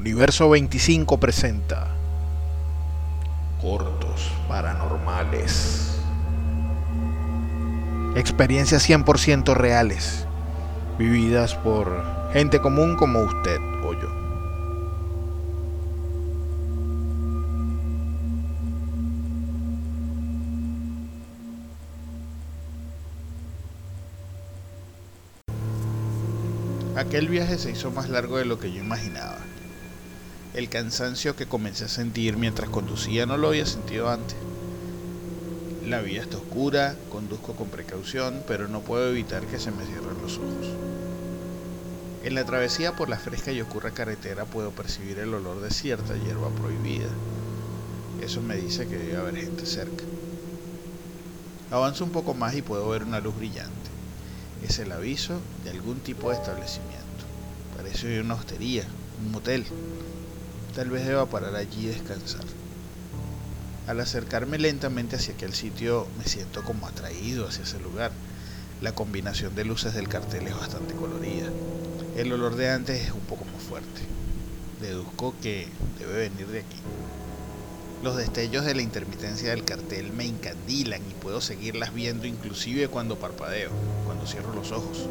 Universo 0.00 0.48
25 0.48 1.20
presenta 1.20 1.88
Cortos 3.60 4.32
Paranormales. 4.48 6.00
Experiencias 8.16 8.88
100% 8.88 9.52
reales, 9.52 10.24
vividas 10.98 11.54
por 11.54 12.02
gente 12.32 12.62
común 12.62 12.96
como 12.96 13.20
usted 13.20 13.58
o 13.84 13.92
yo. 13.92 14.08
Aquel 26.96 27.28
viaje 27.28 27.58
se 27.58 27.70
hizo 27.70 27.90
más 27.90 28.08
largo 28.08 28.38
de 28.38 28.46
lo 28.46 28.58
que 28.58 28.72
yo 28.72 28.80
imaginaba. 28.80 29.36
El 30.52 30.68
cansancio 30.68 31.36
que 31.36 31.46
comencé 31.46 31.84
a 31.84 31.88
sentir 31.88 32.36
mientras 32.36 32.68
conducía 32.70 33.24
no 33.24 33.36
lo 33.36 33.48
había 33.48 33.66
sentido 33.66 34.10
antes. 34.10 34.36
La 35.86 36.00
vía 36.00 36.22
está 36.22 36.38
oscura, 36.38 36.96
conduzco 37.08 37.54
con 37.54 37.68
precaución, 37.68 38.42
pero 38.48 38.66
no 38.66 38.80
puedo 38.80 39.08
evitar 39.10 39.44
que 39.46 39.60
se 39.60 39.70
me 39.70 39.84
cierren 39.84 40.20
los 40.20 40.38
ojos. 40.38 40.66
En 42.24 42.34
la 42.34 42.44
travesía 42.44 42.96
por 42.96 43.08
la 43.08 43.18
fresca 43.18 43.52
y 43.52 43.60
oscura 43.60 43.92
carretera 43.92 44.44
puedo 44.44 44.72
percibir 44.72 45.20
el 45.20 45.32
olor 45.34 45.60
de 45.60 45.70
cierta 45.70 46.16
hierba 46.16 46.48
prohibida. 46.50 47.08
Eso 48.20 48.42
me 48.42 48.56
dice 48.56 48.88
que 48.88 48.98
debe 48.98 49.18
haber 49.18 49.36
gente 49.36 49.64
cerca. 49.66 50.02
Avanzo 51.70 52.04
un 52.04 52.10
poco 52.10 52.34
más 52.34 52.56
y 52.56 52.62
puedo 52.62 52.88
ver 52.88 53.04
una 53.04 53.20
luz 53.20 53.36
brillante. 53.36 53.70
Es 54.66 54.80
el 54.80 54.90
aviso 54.90 55.38
de 55.62 55.70
algún 55.70 56.00
tipo 56.00 56.30
de 56.30 56.36
establecimiento. 56.36 56.98
Parece 57.76 58.20
una 58.20 58.34
hostería, 58.34 58.84
un 59.24 59.30
motel. 59.30 59.64
Tal 60.74 60.88
vez 60.88 61.04
deba 61.04 61.26
parar 61.26 61.56
allí 61.56 61.86
y 61.86 61.86
descansar. 61.86 62.44
Al 63.88 63.98
acercarme 63.98 64.56
lentamente 64.56 65.16
hacia 65.16 65.34
aquel 65.34 65.52
sitio 65.52 66.06
me 66.16 66.24
siento 66.24 66.62
como 66.62 66.86
atraído 66.86 67.48
hacia 67.48 67.64
ese 67.64 67.80
lugar. 67.80 68.12
La 68.80 68.92
combinación 68.92 69.54
de 69.56 69.64
luces 69.64 69.94
del 69.94 70.08
cartel 70.08 70.46
es 70.46 70.56
bastante 70.56 70.94
colorida. 70.94 71.48
El 72.16 72.32
olor 72.32 72.54
de 72.54 72.70
antes 72.70 73.02
es 73.02 73.10
un 73.10 73.20
poco 73.20 73.44
más 73.46 73.62
fuerte. 73.62 74.02
Deduzco 74.80 75.34
que 75.42 75.66
debe 75.98 76.28
venir 76.28 76.46
de 76.46 76.60
aquí. 76.60 76.78
Los 78.04 78.16
destellos 78.16 78.64
de 78.64 78.76
la 78.76 78.82
intermitencia 78.82 79.50
del 79.50 79.64
cartel 79.64 80.12
me 80.12 80.24
encandilan 80.24 81.02
y 81.02 81.14
puedo 81.14 81.40
seguirlas 81.40 81.92
viendo 81.92 82.26
inclusive 82.26 82.88
cuando 82.88 83.18
parpadeo, 83.18 83.70
cuando 84.06 84.24
cierro 84.24 84.54
los 84.54 84.70
ojos. 84.70 85.08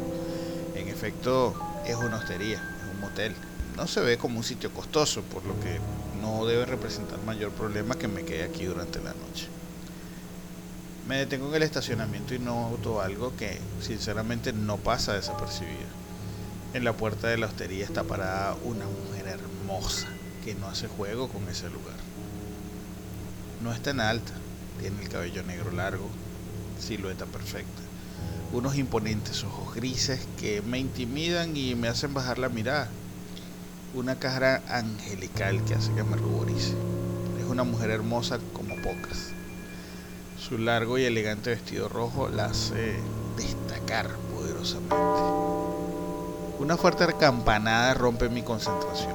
En 0.74 0.88
efecto, 0.88 1.54
es 1.86 1.96
una 1.96 2.16
hostería, 2.16 2.56
es 2.56 2.94
un 2.94 3.00
motel. 3.00 3.34
No 3.76 3.86
se 3.86 4.00
ve 4.00 4.18
como 4.18 4.38
un 4.38 4.44
sitio 4.44 4.72
costoso, 4.72 5.22
por 5.22 5.44
lo 5.44 5.58
que 5.60 5.78
no 6.20 6.44
debe 6.46 6.66
representar 6.66 7.18
mayor 7.22 7.50
problema 7.52 7.96
que 7.96 8.08
me 8.08 8.24
quede 8.24 8.44
aquí 8.44 8.64
durante 8.64 8.98
la 8.98 9.14
noche. 9.14 9.48
Me 11.08 11.16
detengo 11.16 11.48
en 11.48 11.54
el 11.56 11.62
estacionamiento 11.62 12.34
y 12.34 12.38
noto 12.38 13.00
algo 13.00 13.34
que 13.36 13.58
sinceramente 13.80 14.52
no 14.52 14.76
pasa 14.76 15.14
desapercibido. 15.14 15.88
En 16.72 16.84
la 16.84 16.92
puerta 16.92 17.26
de 17.26 17.36
la 17.36 17.46
hostería 17.46 17.84
está 17.84 18.04
parada 18.04 18.54
una 18.64 18.84
mujer 18.84 19.26
hermosa 19.26 20.06
que 20.44 20.54
no 20.54 20.68
hace 20.68 20.86
juego 20.86 21.28
con 21.28 21.48
ese 21.48 21.68
lugar. 21.68 21.96
No 23.60 23.72
es 23.72 23.82
tan 23.82 24.00
alta, 24.00 24.32
tiene 24.78 25.02
el 25.02 25.08
cabello 25.08 25.42
negro 25.42 25.72
largo, 25.72 26.08
silueta 26.78 27.26
perfecta, 27.26 27.82
unos 28.52 28.76
imponentes 28.76 29.42
ojos 29.42 29.74
grises 29.74 30.20
que 30.38 30.62
me 30.62 30.78
intimidan 30.78 31.56
y 31.56 31.74
me 31.74 31.88
hacen 31.88 32.14
bajar 32.14 32.38
la 32.38 32.48
mirada, 32.48 32.88
una 33.94 34.16
cara 34.18 34.62
angelical 34.68 35.64
que 35.64 35.74
hace 35.74 35.92
que 35.92 36.04
me 36.04 36.16
ruborice. 36.16 36.74
Es 37.40 37.46
una 37.48 37.64
mujer 37.64 37.90
hermosa 37.90 38.38
como 38.52 38.76
pocas. 38.76 39.30
Su 40.38 40.58
largo 40.58 40.96
y 40.98 41.04
elegante 41.04 41.50
vestido 41.50 41.88
rojo 41.88 42.28
la 42.28 42.46
hace 42.46 42.96
destacar 43.36 44.08
poderosamente. 44.34 44.94
Una 46.60 46.76
fuerte 46.76 47.06
campanada 47.18 47.94
rompe 47.94 48.28
mi 48.28 48.42
concentración. 48.42 49.14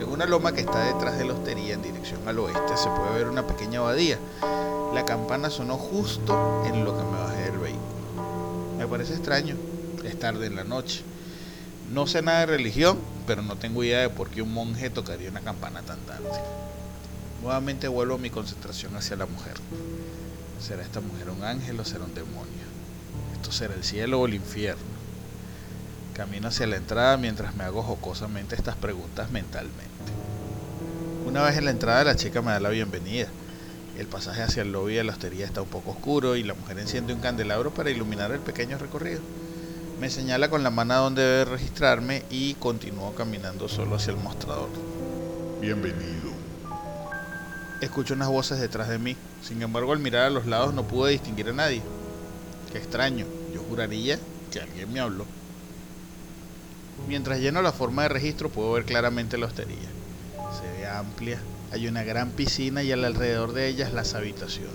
En 0.00 0.08
una 0.08 0.26
loma 0.26 0.52
que 0.52 0.60
está 0.60 0.84
detrás 0.84 1.16
de 1.18 1.24
la 1.24 1.32
hostería 1.32 1.74
en 1.74 1.82
dirección 1.82 2.20
al 2.28 2.38
oeste 2.40 2.76
se 2.76 2.90
puede 2.90 3.14
ver 3.14 3.28
una 3.28 3.46
pequeña 3.46 3.78
abadía. 3.78 4.18
La 4.92 5.04
campana 5.04 5.48
sonó 5.48 5.76
justo 5.76 6.62
en 6.66 6.84
lo 6.84 6.96
que 6.96 7.04
me 7.04 7.18
bajé 7.18 7.42
del 7.44 7.58
vehículo. 7.58 7.84
Me 8.76 8.86
parece 8.86 9.14
extraño, 9.14 9.56
es 10.04 10.18
tarde 10.18 10.46
en 10.46 10.56
la 10.56 10.64
noche. 10.64 11.02
No 11.94 12.08
sé 12.08 12.22
nada 12.22 12.40
de 12.40 12.46
religión, 12.46 12.98
pero 13.24 13.42
no 13.42 13.54
tengo 13.54 13.84
idea 13.84 14.00
de 14.00 14.08
por 14.08 14.28
qué 14.28 14.42
un 14.42 14.52
monje 14.52 14.90
tocaría 14.90 15.30
una 15.30 15.42
campana 15.42 15.80
tan 15.82 16.00
tarde. 16.00 16.28
Nuevamente 17.40 17.86
vuelvo 17.86 18.18
mi 18.18 18.30
concentración 18.30 18.96
hacia 18.96 19.14
la 19.14 19.26
mujer. 19.26 19.54
¿Será 20.60 20.82
esta 20.82 21.00
mujer 21.00 21.30
un 21.30 21.44
ángel 21.44 21.78
o 21.78 21.84
será 21.84 22.02
un 22.02 22.12
demonio? 22.12 22.64
¿Esto 23.34 23.52
será 23.52 23.74
el 23.74 23.84
cielo 23.84 24.20
o 24.20 24.26
el 24.26 24.34
infierno? 24.34 24.82
Camino 26.14 26.48
hacia 26.48 26.66
la 26.66 26.78
entrada 26.78 27.16
mientras 27.16 27.54
me 27.54 27.62
hago 27.62 27.80
jocosamente 27.84 28.56
estas 28.56 28.74
preguntas 28.74 29.30
mentalmente. 29.30 29.84
Una 31.24 31.44
vez 31.44 31.56
en 31.58 31.64
la 31.64 31.70
entrada 31.70 32.02
la 32.02 32.16
chica 32.16 32.42
me 32.42 32.50
da 32.50 32.58
la 32.58 32.70
bienvenida. 32.70 33.28
El 33.96 34.08
pasaje 34.08 34.42
hacia 34.42 34.62
el 34.62 34.72
lobby 34.72 34.94
de 34.94 35.04
la 35.04 35.12
hostería 35.12 35.46
está 35.46 35.62
un 35.62 35.68
poco 35.68 35.92
oscuro 35.92 36.34
y 36.34 36.42
la 36.42 36.54
mujer 36.54 36.76
enciende 36.80 37.14
un 37.14 37.20
candelabro 37.20 37.72
para 37.72 37.90
iluminar 37.90 38.32
el 38.32 38.40
pequeño 38.40 38.78
recorrido. 38.78 39.20
Me 40.00 40.10
señala 40.10 40.50
con 40.50 40.62
la 40.62 40.70
mano 40.70 40.94
a 40.94 40.98
dónde 40.98 41.22
debe 41.22 41.44
registrarme 41.44 42.24
y 42.28 42.54
continúo 42.54 43.14
caminando 43.14 43.68
solo 43.68 43.94
hacia 43.94 44.10
el 44.10 44.18
mostrador. 44.18 44.68
Bienvenido. 45.60 46.32
Escucho 47.80 48.14
unas 48.14 48.28
voces 48.28 48.60
detrás 48.60 48.88
de 48.88 48.98
mí. 48.98 49.16
Sin 49.42 49.62
embargo, 49.62 49.92
al 49.92 50.00
mirar 50.00 50.26
a 50.26 50.30
los 50.30 50.46
lados 50.46 50.74
no 50.74 50.82
pude 50.82 51.12
distinguir 51.12 51.48
a 51.48 51.52
nadie. 51.52 51.80
Qué 52.72 52.78
extraño. 52.78 53.24
Yo 53.54 53.62
juraría 53.62 54.18
que 54.50 54.60
alguien 54.60 54.92
me 54.92 55.00
habló. 55.00 55.26
Mientras 57.08 57.38
lleno 57.38 57.62
la 57.62 57.72
forma 57.72 58.02
de 58.02 58.08
registro 58.08 58.48
puedo 58.48 58.72
ver 58.72 58.84
claramente 58.84 59.38
la 59.38 59.46
hostería. 59.46 59.88
Se 60.60 60.80
ve 60.80 60.88
amplia, 60.88 61.38
hay 61.70 61.86
una 61.86 62.02
gran 62.02 62.30
piscina 62.30 62.82
y 62.82 62.90
alrededor 62.90 63.52
de 63.52 63.68
ellas 63.68 63.92
las 63.92 64.14
habitaciones. 64.14 64.72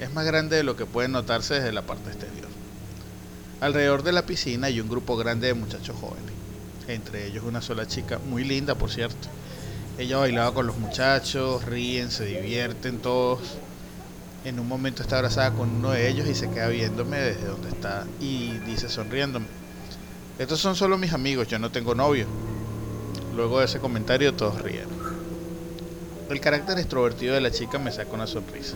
Es 0.00 0.12
más 0.14 0.24
grande 0.24 0.56
de 0.56 0.62
lo 0.62 0.76
que 0.76 0.86
puede 0.86 1.08
notarse 1.08 1.54
desde 1.54 1.72
la 1.72 1.82
parte 1.82 2.10
exterior. 2.10 2.55
Alrededor 3.60 4.02
de 4.02 4.12
la 4.12 4.26
piscina 4.26 4.66
hay 4.66 4.80
un 4.80 4.88
grupo 4.88 5.16
grande 5.16 5.46
de 5.46 5.54
muchachos 5.54 5.96
jóvenes, 5.98 6.32
entre 6.88 7.26
ellos 7.26 7.44
una 7.44 7.62
sola 7.62 7.86
chica, 7.86 8.18
muy 8.18 8.44
linda 8.44 8.74
por 8.74 8.90
cierto. 8.90 9.28
Ella 9.98 10.18
bailaba 10.18 10.52
con 10.52 10.66
los 10.66 10.76
muchachos, 10.76 11.64
ríen, 11.64 12.10
se 12.10 12.26
divierten 12.26 12.98
todos. 12.98 13.40
En 14.44 14.60
un 14.60 14.68
momento 14.68 15.02
está 15.02 15.16
abrazada 15.16 15.52
con 15.52 15.70
uno 15.70 15.90
de 15.90 16.06
ellos 16.06 16.28
y 16.28 16.34
se 16.34 16.50
queda 16.50 16.68
viéndome 16.68 17.16
desde 17.16 17.46
donde 17.46 17.70
está 17.70 18.06
y 18.20 18.58
dice 18.66 18.90
sonriéndome, 18.90 19.46
estos 20.38 20.60
son 20.60 20.76
solo 20.76 20.98
mis 20.98 21.14
amigos, 21.14 21.48
yo 21.48 21.58
no 21.58 21.70
tengo 21.70 21.94
novio. 21.94 22.26
Luego 23.34 23.60
de 23.60 23.64
ese 23.64 23.78
comentario 23.78 24.34
todos 24.34 24.60
rieron. 24.60 24.90
El 26.28 26.40
carácter 26.40 26.78
extrovertido 26.78 27.34
de 27.34 27.40
la 27.40 27.50
chica 27.50 27.78
me 27.78 27.90
saca 27.90 28.12
una 28.12 28.26
sonrisa. 28.26 28.74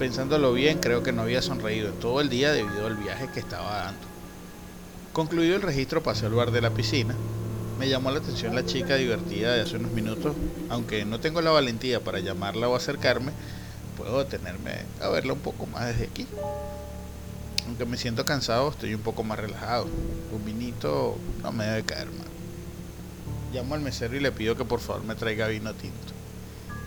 Pensándolo 0.00 0.54
bien, 0.54 0.78
creo 0.78 1.02
que 1.02 1.12
no 1.12 1.20
había 1.20 1.42
sonreído 1.42 1.90
en 1.90 2.00
todo 2.00 2.22
el 2.22 2.30
día 2.30 2.52
debido 2.52 2.86
al 2.86 2.96
viaje 2.96 3.28
que 3.34 3.38
estaba 3.38 3.82
dando. 3.84 4.00
Concluido 5.12 5.56
el 5.56 5.60
registro, 5.60 6.02
pasé 6.02 6.24
al 6.24 6.32
bar 6.32 6.52
de 6.52 6.62
la 6.62 6.70
piscina. 6.70 7.14
Me 7.78 7.86
llamó 7.86 8.10
la 8.10 8.20
atención 8.20 8.54
la 8.54 8.64
chica 8.64 8.94
divertida 8.94 9.52
de 9.52 9.60
hace 9.60 9.76
unos 9.76 9.92
minutos, 9.92 10.34
aunque 10.70 11.04
no 11.04 11.20
tengo 11.20 11.42
la 11.42 11.50
valentía 11.50 12.00
para 12.00 12.18
llamarla 12.18 12.66
o 12.70 12.76
acercarme, 12.76 13.32
puedo 13.98 14.20
detenerme 14.20 14.86
a 15.02 15.10
verla 15.10 15.34
un 15.34 15.40
poco 15.40 15.66
más 15.66 15.88
desde 15.88 16.04
aquí. 16.04 16.26
Aunque 17.66 17.84
me 17.84 17.98
siento 17.98 18.24
cansado, 18.24 18.70
estoy 18.70 18.94
un 18.94 19.02
poco 19.02 19.22
más 19.22 19.38
relajado. 19.38 19.86
Un 20.32 20.42
vinito 20.46 21.18
no 21.42 21.52
me 21.52 21.66
debe 21.66 21.82
caer 21.82 22.06
mal. 22.06 22.26
Llamo 23.52 23.74
al 23.74 23.82
mesero 23.82 24.16
y 24.16 24.20
le 24.20 24.32
pido 24.32 24.56
que 24.56 24.64
por 24.64 24.80
favor 24.80 25.04
me 25.04 25.14
traiga 25.14 25.46
vino 25.48 25.74
tinto. 25.74 26.19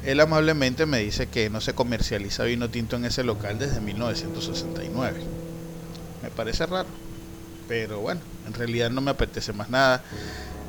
Él 0.06 0.20
amablemente 0.20 0.86
me 0.86 1.00
dice 1.00 1.28
que 1.28 1.50
no 1.50 1.62
se 1.62 1.74
comercializa 1.74 2.44
vino 2.44 2.70
tinto 2.70 2.98
en 2.98 3.06
ese 3.06 3.24
local 3.24 3.58
desde 3.58 3.80
1969. 3.80 5.22
Me 6.22 6.30
parece 6.30 6.66
raro, 6.66 6.90
pero 7.70 8.00
bueno, 8.00 8.20
en 8.46 8.54
realidad 8.54 8.90
no 8.90 9.00
me 9.00 9.12
apetece 9.12 9.54
más 9.54 9.70
nada. 9.70 10.04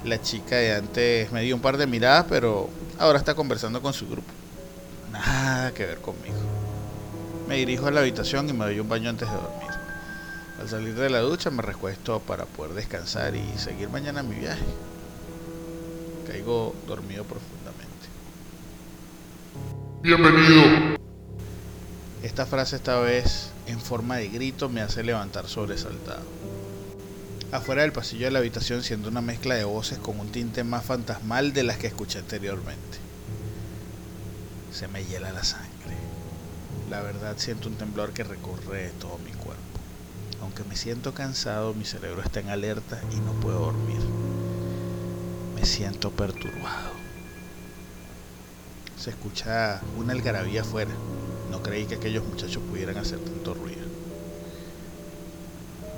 La 0.04 0.20
chica 0.20 0.56
de 0.56 0.75
antes 0.75 1.32
me 1.32 1.42
dio 1.42 1.56
un 1.56 1.62
par 1.62 1.78
de 1.78 1.86
miradas, 1.86 2.26
pero 2.28 2.69
ahora 2.98 3.19
está 3.19 3.34
conversando 3.34 3.82
con 3.82 3.92
su 3.92 4.06
grupo. 4.06 4.28
Nada 5.10 5.72
que 5.72 5.86
ver 5.86 5.98
conmigo. 5.98 6.36
Me 7.48 7.56
dirijo 7.56 7.86
a 7.86 7.90
la 7.90 8.00
habitación 8.00 8.48
y 8.48 8.52
me 8.52 8.66
doy 8.66 8.81
un 8.81 8.88
baño 8.88 9.10
antes 9.10 9.28
de 9.28 9.34
dormir. 9.34 9.70
Al 10.60 10.69
salir 10.69 10.94
de 10.94 11.10
la 11.10 11.20
ducha 11.20 11.50
me 11.50 11.62
recuesto 11.62 12.20
para 12.20 12.44
poder 12.46 12.75
descansar 12.75 13.34
y 13.34 13.58
seguir 13.58 13.88
mañana 13.88 14.22
mi 14.22 14.36
viaje. 14.36 14.64
Caigo 16.26 16.75
dormido 16.86 17.25
profundamente. 17.25 17.63
Bienvenido. 20.05 20.99
Esta 22.23 22.45
frase 22.45 22.77
esta 22.77 23.01
vez 23.01 23.53
en 23.67 23.81
forma 23.81 24.17
de 24.17 24.29
grito 24.29 24.69
me 24.69 24.83
hace 24.83 25.03
levantar 25.03 25.49
sobresaltado. 25.49 26.21
Afuera 27.53 27.81
del 27.81 27.93
pasillo 27.93 28.27
de 28.27 28.33
la 28.33 28.41
habitación 28.41 28.83
siendo 28.83 29.09
una 29.09 29.23
mezcla 29.23 29.55
de 29.55 29.65
voces 29.65 29.97
con 29.97 30.21
un 30.21 30.31
tinte 30.31 30.62
más 30.62 30.85
fantasmal 30.85 31.55
de 31.55 31.62
las 31.62 31.79
que 31.79 31.87
escuché 31.87 32.19
anteriormente. 32.19 32.99
Se 34.75 34.89
me 34.89 35.03
hiela 35.06 35.33
la 35.33 35.43
sangre. 35.43 35.97
La 36.91 37.01
verdad 37.01 37.37
siento 37.39 37.71
un 37.71 37.77
temblor 37.77 38.12
que 38.12 38.25
recorre 38.25 38.91
todo 39.01 39.17
mi 39.25 39.33
cuerpo. 39.33 39.62
Aunque 40.43 40.65
me 40.65 40.77
siento 40.77 41.15
cansado, 41.15 41.73
mi 41.73 41.87
cerebro 41.87 42.21
está 42.21 42.41
en 42.41 42.51
alerta 42.51 43.01
y 43.11 43.17
no 43.21 43.33
puedo 43.41 43.59
dormir. 43.59 44.01
Me 45.55 45.65
siento 45.65 46.11
perturbado. 46.11 47.04
Se 49.05 49.11
escucha 49.11 49.83
una 49.99 50.15
algarabía 50.15 50.62
afuera. 50.62 50.91
No 51.51 51.62
creí 51.62 51.85
que 51.85 51.97
aquellos 51.97 52.25
muchachos 52.25 52.62
pudieran 52.71 52.97
hacer 52.97 53.19
tanto 53.19 53.53
ruido. 53.53 53.83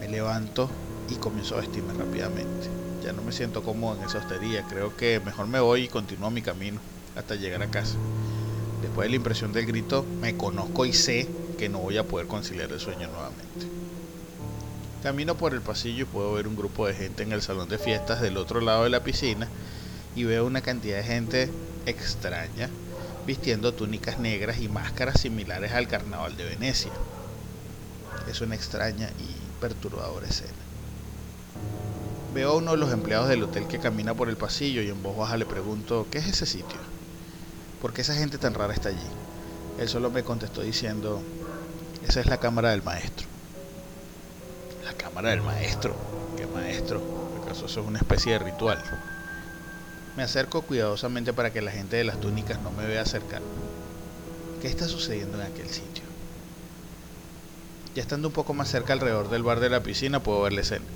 Me 0.01 0.09
levanto 0.09 0.69
y 1.09 1.15
comienzo 1.15 1.55
a 1.55 1.61
vestirme 1.61 1.95
rápidamente. 1.95 2.69
Ya 3.05 3.13
no 3.13 3.23
me 3.23 3.31
siento 3.31 3.63
cómodo 3.63 3.97
en 3.97 4.09
esa 4.09 4.19
hostería. 4.19 4.65
Creo 4.69 4.97
que 4.97 5.21
mejor 5.25 5.47
me 5.47 5.61
voy 5.61 5.85
y 5.85 5.89
continúo 5.89 6.33
mi 6.33 6.43
camino 6.43 6.81
hasta 7.15 7.37
llegar 7.37 7.63
a 7.63 7.71
casa. 7.71 7.95
Después 8.83 9.07
de 9.07 9.11
la 9.11 9.17
impresión 9.17 9.53
del 9.53 9.67
grito, 9.67 10.05
me 10.21 10.37
conozco 10.37 10.85
y 10.85 10.93
sé 10.93 11.29
que 11.59 11.69
no 11.69 11.79
voy 11.79 11.99
a 11.99 12.09
poder 12.09 12.27
conciliar 12.27 12.73
el 12.73 12.81
sueño 12.81 13.07
nuevamente. 13.07 13.69
Camino 15.05 15.37
por 15.37 15.55
el 15.55 15.61
pasillo 15.61 16.03
y 16.03 16.07
puedo 16.07 16.33
ver 16.33 16.49
un 16.49 16.57
grupo 16.57 16.89
de 16.89 16.95
gente 16.95 17.23
en 17.23 17.31
el 17.31 17.41
salón 17.41 17.69
de 17.69 17.79
fiestas 17.79 18.21
del 18.21 18.37
otro 18.37 18.61
lado 18.61 18.83
de 18.83 18.91
la 18.91 19.05
piscina 19.05 19.47
y 20.17 20.25
veo 20.25 20.45
una 20.45 20.61
cantidad 20.61 20.97
de 20.97 21.05
gente 21.05 21.51
extraña 21.87 22.69
vistiendo 23.27 23.75
túnicas 23.75 24.19
negras 24.19 24.61
y 24.61 24.69
máscaras 24.69 25.21
similares 25.21 25.73
al 25.73 25.89
carnaval 25.89 26.37
de 26.37 26.45
Venecia. 26.45 26.93
Es 28.29 28.41
una 28.41 28.55
extraña 28.55 29.11
y 29.19 29.61
perturbadora 29.61 30.29
escena. 30.29 30.53
Veo 32.33 32.53
a 32.53 32.57
uno 32.57 32.73
de 32.73 32.77
los 32.77 32.93
empleados 32.93 33.29
del 33.29 33.43
hotel 33.43 33.67
que 33.67 33.79
camina 33.79 34.15
por 34.15 34.29
el 34.29 34.37
pasillo 34.37 34.83
y 34.83 34.89
en 34.89 35.03
voz 35.03 35.17
baja 35.17 35.37
le 35.37 35.47
pregunto, 35.47 36.07
¿qué 36.11 36.19
es 36.19 36.27
ese 36.29 36.47
sitio? 36.47 36.79
¿Por 37.83 37.93
qué 37.93 38.03
esa 38.03 38.15
gente 38.15 38.39
tan 38.39 38.55
rara 38.55 38.73
está 38.73 38.91
allí? 38.91 38.99
Él 39.79 39.89
solo 39.89 40.11
me 40.11 40.23
contestó 40.23 40.63
diciendo, 40.63 41.23
esa 42.07 42.21
es 42.21 42.27
la 42.27 42.39
cámara 42.39 42.71
del 42.71 42.83
maestro. 42.83 43.27
La 44.85 44.93
cámara 44.93 45.31
del 45.31 45.43
maestro. 45.43 45.97
¿Qué 46.37 46.47
maestro? 46.47 47.03
¿Acaso 47.43 47.67
eso 47.67 47.81
es 47.81 47.87
una 47.87 47.99
especie 47.99 48.33
de 48.33 48.39
ritual? 48.39 48.83
Me 50.17 50.23
acerco 50.23 50.63
cuidadosamente 50.63 51.35
para 51.35 51.53
que 51.53 51.61
la 51.61 51.71
gente 51.71 51.97
de 51.97 52.05
las 52.05 52.21
túnicas 52.21 52.61
no 52.63 52.71
me 52.71 52.87
vea 52.87 53.03
acercar. 53.03 53.43
¿Qué 54.63 54.69
está 54.69 54.89
sucediendo 54.89 55.41
en 55.41 55.47
aquel 55.47 55.69
sitio? 55.69 56.05
Ya 57.95 58.03
estando 58.03 58.29
un 58.29 58.35
poco 58.35 58.55
más 58.55 58.71
cerca 58.71 58.95
alrededor 58.95 59.29
del 59.29 59.43
bar 59.43 59.61
de 59.61 59.69
la 59.69 59.83
piscina 59.83 60.21
puedo 60.21 60.43
ver 60.43 60.55
la 60.55 60.63
escena. 60.63 60.87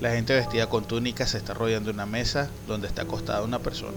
La 0.00 0.10
gente 0.10 0.34
vestida 0.34 0.68
con 0.68 0.84
túnicas 0.84 1.30
se 1.30 1.38
está 1.38 1.54
rodeando 1.54 1.90
una 1.90 2.06
mesa 2.06 2.50
donde 2.68 2.86
está 2.86 3.02
acostada 3.02 3.42
una 3.42 3.58
persona. 3.58 3.96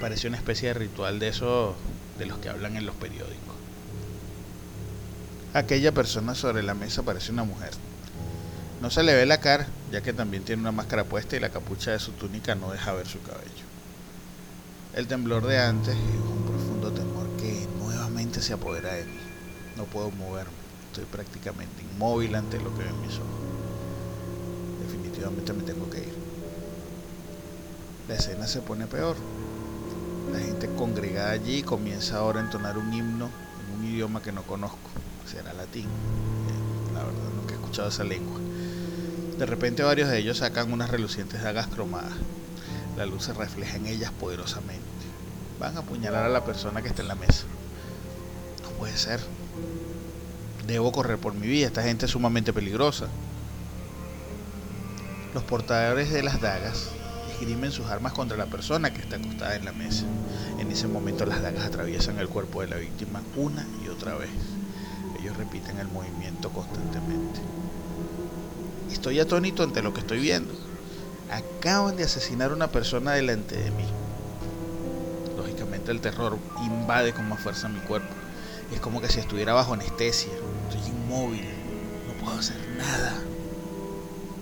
Parece 0.00 0.28
una 0.28 0.36
especie 0.36 0.68
de 0.68 0.74
ritual 0.74 1.18
de 1.18 1.28
esos 1.28 1.74
de 2.18 2.26
los 2.26 2.38
que 2.38 2.50
hablan 2.50 2.76
en 2.76 2.86
los 2.86 2.94
periódicos. 2.96 3.54
Aquella 5.54 5.92
persona 5.92 6.34
sobre 6.34 6.62
la 6.62 6.74
mesa 6.74 7.02
parece 7.02 7.32
una 7.32 7.44
mujer. 7.44 7.70
No 8.82 8.90
se 8.90 9.02
le 9.02 9.14
ve 9.14 9.26
la 9.26 9.40
cara, 9.40 9.66
ya 9.90 10.02
que 10.02 10.12
también 10.12 10.44
tiene 10.44 10.62
una 10.62 10.72
máscara 10.72 11.04
puesta 11.04 11.36
y 11.36 11.40
la 11.40 11.50
capucha 11.50 11.92
de 11.92 11.98
su 11.98 12.12
túnica 12.12 12.54
no 12.54 12.70
deja 12.70 12.92
ver 12.92 13.06
su 13.06 13.20
cabello. 13.22 13.66
El 14.94 15.06
temblor 15.06 15.46
de 15.46 15.58
antes 15.58 15.94
es 15.94 16.30
un 16.30 16.44
profundo 16.44 16.90
temor 16.90 17.26
que 17.38 17.66
nuevamente 17.78 18.40
se 18.40 18.52
apodera 18.52 18.94
de 18.94 19.04
mí. 19.04 19.18
No 19.76 19.84
puedo 19.84 20.10
moverme, 20.10 20.52
estoy 20.86 21.04
prácticamente 21.04 21.82
inmóvil 21.94 22.34
ante 22.34 22.58
lo 22.58 22.74
que 22.74 22.82
ven 22.82 23.00
mis 23.00 23.14
ojos. 23.14 23.26
Definitivamente 24.86 25.52
me 25.52 25.62
tengo 25.62 25.88
que 25.88 25.98
ir. 25.98 26.14
La 28.08 28.14
escena 28.14 28.46
se 28.46 28.60
pone 28.60 28.86
peor. 28.86 29.16
La 30.32 30.40
gente 30.40 30.68
congregada 30.76 31.30
allí 31.30 31.62
comienza 31.62 32.18
ahora 32.18 32.40
a 32.40 32.44
entonar 32.44 32.76
un 32.76 32.92
himno 32.92 33.26
en 33.26 33.78
un 33.78 33.84
idioma 33.84 34.22
que 34.22 34.32
no 34.32 34.42
conozco. 34.42 34.90
Será 35.26 35.52
latín. 35.52 35.84
Eh, 35.84 36.94
la 36.94 37.04
verdad 37.04 37.30
nunca 37.36 37.54
he 37.54 37.56
escuchado 37.56 37.88
esa 37.88 38.04
lengua. 38.04 38.40
De 39.38 39.46
repente 39.46 39.84
varios 39.84 40.10
de 40.10 40.18
ellos 40.18 40.38
sacan 40.38 40.72
unas 40.72 40.90
relucientes 40.90 41.40
dagas 41.40 41.68
cromadas. 41.68 42.12
La 42.96 43.06
luz 43.06 43.24
se 43.24 43.32
refleja 43.32 43.76
en 43.76 43.86
ellas 43.86 44.10
poderosamente. 44.10 44.82
Van 45.60 45.76
a 45.76 45.80
apuñalar 45.80 46.24
a 46.24 46.28
la 46.28 46.44
persona 46.44 46.82
que 46.82 46.88
está 46.88 47.02
en 47.02 47.08
la 47.08 47.14
mesa. 47.14 47.44
No 48.64 48.70
puede 48.70 48.96
ser. 48.96 49.20
Debo 50.66 50.90
correr 50.90 51.18
por 51.18 51.34
mi 51.34 51.46
vida. 51.46 51.68
Esta 51.68 51.84
gente 51.84 52.06
es 52.06 52.10
sumamente 52.10 52.52
peligrosa. 52.52 53.06
Los 55.34 55.44
portadores 55.44 56.10
de 56.12 56.24
las 56.24 56.40
dagas 56.40 56.88
esgrimen 57.30 57.70
sus 57.70 57.86
armas 57.86 58.14
contra 58.14 58.36
la 58.36 58.46
persona 58.46 58.92
que 58.92 59.00
está 59.00 59.16
acostada 59.16 59.54
en 59.54 59.64
la 59.64 59.72
mesa. 59.72 60.04
En 60.58 60.72
ese 60.72 60.88
momento 60.88 61.24
las 61.26 61.42
dagas 61.42 61.64
atraviesan 61.64 62.18
el 62.18 62.28
cuerpo 62.28 62.62
de 62.62 62.68
la 62.68 62.76
víctima 62.76 63.22
una 63.36 63.64
y 63.84 63.88
otra 63.88 64.16
vez. 64.16 64.30
Ellos 65.20 65.36
repiten 65.36 65.78
el 65.78 65.86
movimiento 65.86 66.50
constantemente. 66.50 67.38
Estoy 68.90 69.20
atónito 69.20 69.62
ante 69.62 69.82
lo 69.82 69.92
que 69.92 70.00
estoy 70.00 70.20
viendo. 70.20 70.52
Acaban 71.30 71.96
de 71.96 72.04
asesinar 72.04 72.50
a 72.50 72.54
una 72.54 72.68
persona 72.68 73.12
delante 73.12 73.56
de 73.56 73.70
mí. 73.70 73.84
Lógicamente 75.36 75.90
el 75.90 76.00
terror 76.00 76.38
invade 76.64 77.12
con 77.12 77.28
más 77.28 77.40
fuerza 77.40 77.68
mi 77.68 77.80
cuerpo. 77.80 78.14
Es 78.74 78.80
como 78.80 79.00
que 79.00 79.08
si 79.08 79.20
estuviera 79.20 79.52
bajo 79.52 79.74
anestesia. 79.74 80.32
Estoy 80.68 80.90
inmóvil. 80.90 81.44
No 82.06 82.24
puedo 82.24 82.38
hacer 82.38 82.56
nada 82.76 83.14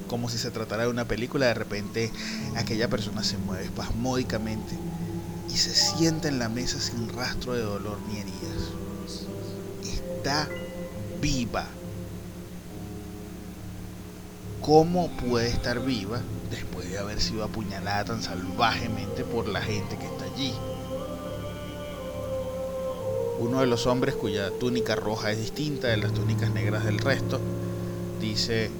como 0.07 0.29
si 0.29 0.39
se 0.39 0.51
tratara 0.51 0.85
de 0.85 0.89
una 0.89 1.07
película, 1.07 1.47
de 1.47 1.55
repente 1.55 2.13
aquella 2.57 2.89
persona 2.89 3.23
se 3.23 3.39
mueve 3.39 3.65
espasmódicamente 3.65 4.77
y 5.53 5.57
se 5.57 5.75
sienta 5.75 6.29
en 6.29 6.39
la 6.39 6.49
mesa 6.49 6.81
sin 6.81 7.09
rastro 7.09 7.55
de 7.55 7.63
dolor 7.63 7.99
ni 8.09 8.19
heridas. 8.19 8.73
Está 9.85 10.49
viva. 11.21 11.67
¿Cómo 14.61 15.09
puede 15.11 15.49
estar 15.49 15.81
viva 15.81 16.21
después 16.51 16.91
de 16.91 16.99
haber 16.99 17.21
sido 17.21 17.45
apuñalada 17.45 18.05
tan 18.05 18.23
salvajemente 18.23 19.25
por 19.25 19.49
la 19.49 19.61
gente 19.61 19.97
que 19.97 20.07
está 20.07 20.25
allí? 20.25 20.53
Uno 23.39 23.61
de 23.61 23.67
los 23.67 23.87
hombres 23.87 24.15
cuya 24.15 24.51
túnica 24.59 24.97
roja 24.97 25.31
es 25.31 25.39
distinta 25.39 25.89
de 25.89 25.99
las 25.99 26.13
túnicas 26.13 26.51
negras 26.51 26.85
del 26.85 26.99
resto 26.99 27.41
dice 28.21 28.71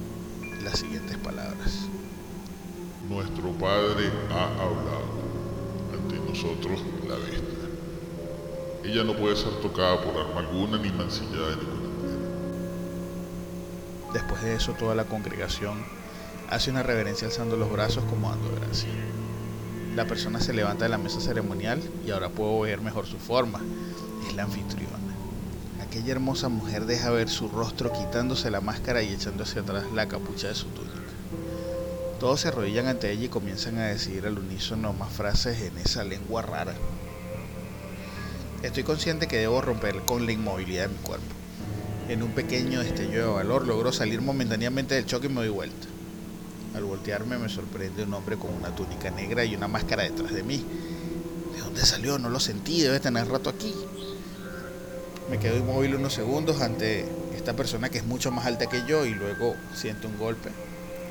las 0.63 0.79
siguientes 0.79 1.17
palabras. 1.17 1.87
Nuestro 3.09 3.51
Padre 3.53 4.11
ha 4.31 4.45
hablado. 4.61 5.17
Ante 5.93 6.19
nosotros 6.19 6.79
la 7.07 7.15
bestia. 7.15 7.69
Ella 8.83 9.03
no 9.03 9.15
puede 9.15 9.35
ser 9.35 9.53
tocada 9.61 10.01
por 10.01 10.17
arma 10.17 10.41
alguna 10.41 10.77
ni 10.77 10.89
mancillada 10.89 11.51
de 11.51 11.55
manera. 11.55 11.76
Después 14.13 14.41
de 14.41 14.55
eso 14.55 14.73
toda 14.73 14.95
la 14.95 15.05
congregación 15.05 15.83
hace 16.49 16.71
una 16.71 16.83
reverencia 16.83 17.27
alzando 17.27 17.57
los 17.57 17.71
brazos 17.71 18.03
como 18.05 18.29
dando 18.29 18.49
gracias. 18.61 18.93
La 19.95 20.05
persona 20.05 20.39
se 20.39 20.53
levanta 20.53 20.85
de 20.85 20.89
la 20.89 20.97
mesa 20.97 21.19
ceremonial 21.19 21.81
y 22.05 22.11
ahora 22.11 22.29
puedo 22.29 22.59
ver 22.61 22.81
mejor 22.81 23.05
su 23.05 23.17
forma. 23.17 23.61
Es 24.27 24.35
la 24.35 24.43
anfitriona. 24.43 24.97
Aquella 25.81 26.11
hermosa 26.11 26.49
mujer 26.49 26.85
deja 26.85 27.09
ver 27.09 27.29
su 27.29 27.49
rostro 27.49 27.91
quitándose 27.91 28.51
la 28.51 28.61
máscara 28.61 29.01
y 29.01 29.11
echando 29.11 29.43
hacia 29.43 29.61
atrás 29.61 29.85
la 29.93 30.07
capucha 30.07 30.47
de 30.47 30.55
su 30.55 30.67
túnica. 30.67 30.95
Todos 32.19 32.41
se 32.41 32.47
arrodillan 32.47 32.87
ante 32.87 33.11
ella 33.11 33.25
y 33.25 33.29
comienzan 33.29 33.77
a 33.77 33.87
decir 33.87 34.25
al 34.25 34.37
unísono 34.39 34.93
más 34.93 35.11
frases 35.11 35.61
en 35.61 35.77
esa 35.77 36.03
lengua 36.03 36.41
rara. 36.41 36.73
Estoy 38.63 38.83
consciente 38.83 39.27
que 39.27 39.37
debo 39.37 39.61
romper 39.61 40.01
con 40.01 40.25
la 40.25 40.31
inmovilidad 40.31 40.87
de 40.87 40.95
mi 40.95 41.01
cuerpo. 41.03 41.25
En 42.09 42.23
un 42.23 42.31
pequeño 42.31 42.81
destello 42.81 43.19
de 43.19 43.33
valor 43.33 43.67
logro 43.67 43.91
salir 43.91 44.21
momentáneamente 44.21 44.95
del 44.95 45.05
choque 45.05 45.27
y 45.27 45.29
me 45.29 45.41
doy 45.41 45.49
vuelta. 45.49 45.87
Al 46.73 46.85
voltearme 46.85 47.37
me 47.37 47.49
sorprende 47.49 48.03
un 48.03 48.13
hombre 48.13 48.37
con 48.37 48.53
una 48.53 48.73
túnica 48.73 49.11
negra 49.11 49.43
y 49.43 49.55
una 49.55 49.67
máscara 49.67 50.03
detrás 50.03 50.33
de 50.33 50.41
mí. 50.41 50.63
¿De 51.53 51.59
dónde 51.59 51.81
salió? 51.81 52.17
No 52.17 52.29
lo 52.29 52.39
sentí, 52.39 52.81
debe 52.81 53.01
tener 53.01 53.27
rato 53.27 53.49
aquí. 53.49 53.73
Me 55.29 55.37
quedo 55.37 55.57
inmóvil 55.57 55.95
unos 55.95 56.13
segundos 56.13 56.61
ante 56.61 57.05
esta 57.35 57.57
persona 57.57 57.89
que 57.89 57.97
es 57.97 58.05
mucho 58.05 58.31
más 58.31 58.45
alta 58.45 58.67
que 58.67 58.85
yo 58.87 59.05
y 59.05 59.13
luego 59.13 59.55
siento 59.75 60.07
un 60.07 60.17
golpe, 60.17 60.49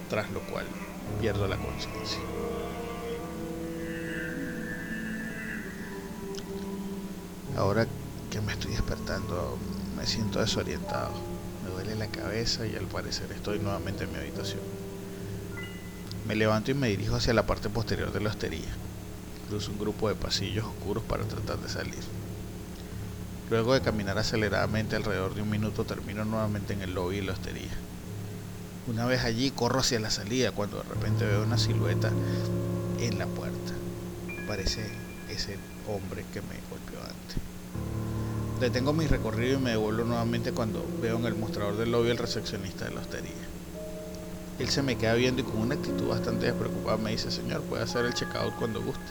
tras 0.09 0.31
lo 0.31 0.41
cual 0.41 0.65
pierdo 1.21 1.47
la 1.47 1.59
conciencia. 1.59 2.21
Ahora 7.55 7.87
que 8.31 8.41
me 8.41 8.53
estoy 8.53 8.73
despertando, 8.73 9.59
me 9.97 10.07
siento 10.07 10.41
desorientado. 10.41 11.13
Me 11.65 11.71
duele 11.71 11.95
la 11.97 12.09
cabeza 12.09 12.67
y 12.67 12.77
al 12.77 12.87
parecer 12.87 13.33
estoy 13.33 13.59
nuevamente 13.59 14.05
en 14.05 14.13
mi 14.13 14.19
habitación. 14.19 14.61
Me 16.27 16.37
levanto 16.37 16.71
y 16.71 16.75
me 16.75 16.89
dirijo 16.89 17.17
hacia 17.17 17.35
la 17.35 17.47
parte 17.47 17.69
posterior 17.69 18.13
de 18.13 18.21
la 18.21 18.31
hostería. 18.31 18.69
Cruzo 19.49 19.71
un 19.71 19.79
grupo 19.79 20.09
de 20.09 20.15
pasillos 20.15 20.67
oscuros 20.67 21.05
para 21.05 21.25
tratar 21.25 21.59
de 21.59 21.69
salir. 21.69 22.05
Luego 23.49 23.75
de 23.75 23.81
caminar 23.81 24.19
aceleradamente 24.19 24.97
alrededor 24.97 25.35
de 25.35 25.43
un 25.43 25.51
minuto 25.51 25.85
termino 25.85 26.25
nuevamente 26.25 26.73
en 26.73 26.83
el 26.83 26.95
lobby 26.95 27.17
de 27.17 27.23
la 27.23 27.33
hostería. 27.33 27.71
Una 28.89 29.07
vez 29.07 29.25
allí 29.25 29.51
corro 29.51 29.81
hacia 29.81 30.01
la 30.01 30.11
salida 30.11 30.53
cuando 30.53 30.79
de 30.79 30.89
repente 30.89 31.25
veo 31.25 31.45
una 31.45 31.59
silueta 31.59 32.11
en 33.01 33.19
la 33.19 33.27
puerta. 33.27 33.73
Parece 34.49 34.89
ese 35.29 35.57
hombre 35.89 36.25
que 36.33 36.41
me 36.41 36.57
golpeó 36.71 37.01
antes. 37.01 38.06
Detengo 38.61 38.95
mi 38.95 39.07
recorrido 39.07 39.59
y 39.59 39.63
me 39.63 39.71
devuelvo 39.73 40.05
nuevamente 40.05 40.53
cuando 40.53 40.83
veo 41.03 41.19
en 41.19 41.27
el 41.27 41.35
mostrador 41.35 41.77
del 41.77 41.93
lobby 41.93 42.09
el 42.09 42.17
recepcionista 42.17 42.87
de 42.87 42.95
la 42.95 43.03
hostería. 43.03 43.33
Él 44.59 44.71
se 44.71 44.83
me 44.83 44.97
queda 44.97 45.13
viendo 45.13 45.43
y 45.43 45.45
con 45.45 45.59
una 45.59 45.75
actitud 45.75 46.09
bastante 46.09 46.47
despreocupada 46.47 46.97
me 46.97 47.11
dice, 47.11 47.31
señor, 47.31 47.61
puede 47.65 47.83
hacer 47.83 48.07
el 48.07 48.15
checkout 48.15 48.55
cuando 48.55 48.81
guste. 48.81 49.05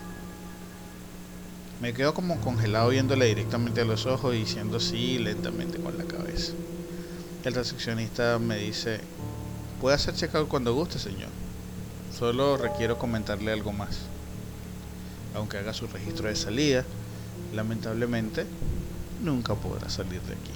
Me 1.80 1.94
quedo 1.94 2.16
como 2.16 2.42
congelado 2.42 2.90
viéndole 2.90 3.28
directamente 3.28 3.82
a 3.82 3.86
los 3.86 4.08
ojos 4.08 4.34
y 4.34 4.40
diciendo 4.40 4.80
sí 4.80 5.20
lentamente 5.20 5.78
con 5.78 5.96
la 5.96 6.06
cabeza. 6.06 6.54
El 7.44 7.54
recepcionista 7.54 8.40
me 8.40 8.58
dice, 8.58 9.00
puede 9.80 9.96
hacer 9.96 10.16
checkout 10.16 10.48
cuando 10.48 10.74
guste, 10.74 10.98
señor. 10.98 11.30
Solo 12.18 12.58
requiero 12.58 12.98
comentarle 12.98 13.52
algo 13.52 13.72
más. 13.74 14.00
Aunque 15.36 15.60
haga 15.60 15.74
su 15.76 15.86
registro 15.86 16.30
de 16.30 16.36
salida, 16.36 16.84
lamentablemente 17.54 18.48
nunca 19.26 19.56
podrá 19.56 19.90
salir 19.90 20.22
de 20.22 20.34
aquí. 20.34 20.52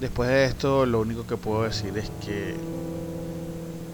Después 0.00 0.28
de 0.28 0.44
esto, 0.44 0.84
lo 0.84 1.00
único 1.00 1.26
que 1.26 1.38
puedo 1.38 1.62
decir 1.62 1.96
es 1.96 2.10
que 2.24 2.54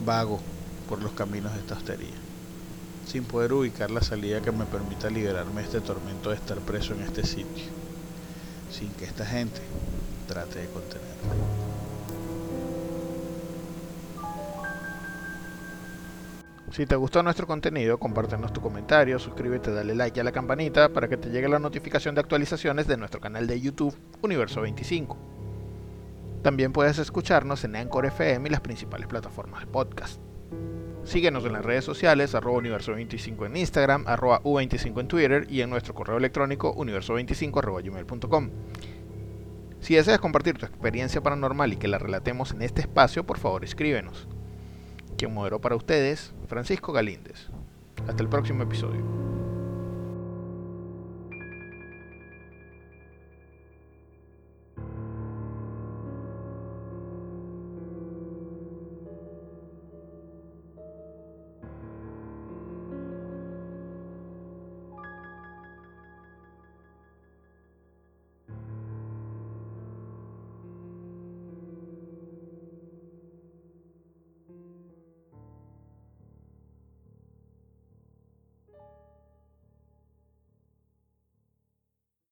vago 0.04 0.40
por 0.88 1.00
los 1.00 1.12
caminos 1.12 1.54
de 1.54 1.60
esta 1.60 1.74
hostería, 1.74 2.18
sin 3.06 3.22
poder 3.22 3.52
ubicar 3.52 3.92
la 3.92 4.02
salida 4.02 4.42
que 4.42 4.50
me 4.50 4.64
permita 4.64 5.08
liberarme 5.08 5.60
de 5.60 5.68
este 5.68 5.80
tormento 5.80 6.30
de 6.30 6.36
estar 6.36 6.58
preso 6.58 6.92
en 6.94 7.02
este 7.02 7.24
sitio, 7.24 7.66
sin 8.70 8.90
que 8.90 9.04
esta 9.04 9.24
gente 9.24 9.60
trate 10.26 10.58
de 10.58 10.66
contenerme. 10.66 11.71
Si 16.72 16.86
te 16.86 16.96
gustó 16.96 17.22
nuestro 17.22 17.46
contenido, 17.46 17.98
compártenos 17.98 18.50
tu 18.50 18.62
comentario, 18.62 19.18
suscríbete, 19.18 19.70
dale 19.70 19.94
like 19.94 20.18
a 20.18 20.24
la 20.24 20.32
campanita 20.32 20.88
para 20.88 21.06
que 21.06 21.18
te 21.18 21.28
llegue 21.28 21.46
la 21.46 21.58
notificación 21.58 22.14
de 22.14 22.22
actualizaciones 22.22 22.86
de 22.86 22.96
nuestro 22.96 23.20
canal 23.20 23.46
de 23.46 23.60
YouTube 23.60 23.94
Universo 24.22 24.62
25. 24.62 25.18
También 26.40 26.72
puedes 26.72 26.98
escucharnos 26.98 27.62
en 27.64 27.76
Anchor 27.76 28.06
FM 28.06 28.48
y 28.48 28.50
las 28.50 28.62
principales 28.62 29.06
plataformas 29.06 29.60
de 29.60 29.66
podcast. 29.66 30.18
Síguenos 31.04 31.44
en 31.44 31.52
las 31.52 31.62
redes 31.62 31.84
sociales, 31.84 32.34
arroba 32.34 32.62
universo25 32.62 33.44
en 33.44 33.56
Instagram, 33.58 34.04
arroba 34.06 34.42
u25 34.42 35.00
en 35.00 35.08
Twitter 35.08 35.46
y 35.50 35.60
en 35.60 35.68
nuestro 35.68 35.94
correo 35.94 36.16
electrónico 36.16 36.74
universo25 36.74 37.82
gmail.com. 37.84 38.50
Si 39.80 39.94
deseas 39.94 40.20
compartir 40.20 40.56
tu 40.56 40.64
experiencia 40.64 41.20
paranormal 41.20 41.74
y 41.74 41.76
que 41.76 41.88
la 41.88 41.98
relatemos 41.98 42.52
en 42.52 42.62
este 42.62 42.80
espacio, 42.80 43.26
por 43.26 43.38
favor 43.38 43.62
escríbenos. 43.62 44.26
Quien 45.22 45.34
moderó 45.34 45.60
para 45.60 45.76
ustedes, 45.76 46.34
Francisco 46.48 46.92
Galíndez. 46.92 47.46
Hasta 48.08 48.24
el 48.24 48.28
próximo 48.28 48.64
episodio. 48.64 49.31